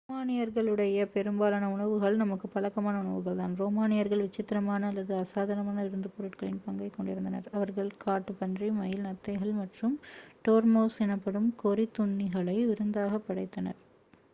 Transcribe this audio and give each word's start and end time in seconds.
ரோமானியர்களுடைய 0.09 1.01
பெரும்பாலான 1.11 1.65
உணவுகள் 1.73 2.15
நமக்கு 2.15 2.47
பழக்கமான 2.47 3.01
உணவுகள் 3.01 3.37
தான் 3.37 3.53
ரோமானியர்கள் 3.59 4.23
விசித்தரமான 4.23 4.87
அல்லது 4.87 5.13
அசாதரமான 5.15 5.77
விருந்துப் 5.81 6.15
பொருட்களின் 6.15 6.63
பங்கைக் 6.65 6.95
கொண்டிருந்தனர் 6.95 7.51
அவர்கள் 7.53 7.91
காட்டுப்பன்றி 8.05 8.69
மயில் 8.73 9.05
நத்தைகள் 9.05 9.53
மற்றும் 9.55 9.95
டோர்மவுஸ் 10.45 11.01
எனப்படும் 11.01 11.49
கொறித்துண்ணிகளை 11.63 12.57
விருந்தாக 12.65 13.21
படைத்தனர் 13.27 13.79